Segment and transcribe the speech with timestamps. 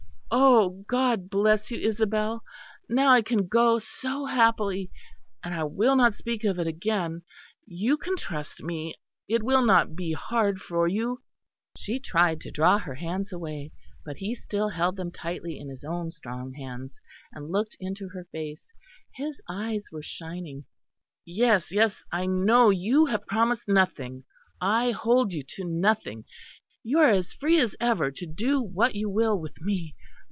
[0.33, 0.85] "Oh!
[0.87, 2.41] God bless you, Isabel!
[2.87, 4.89] Now I can go so happily.
[5.43, 7.23] And I will not speak of it again;
[7.65, 8.95] you can trust me;
[9.27, 11.21] it will not be hard for you."
[11.75, 13.71] She tried to draw her hands away,
[14.05, 16.99] but he still held them tightly in his own strong hands,
[17.33, 18.65] and looked into her face.
[19.15, 20.63] His eyes were shining.
[21.25, 24.23] "Yes, yes, I know you have promised nothing.
[24.61, 26.23] I hold you to nothing.
[26.83, 29.95] You are as free as ever to do what you will with me.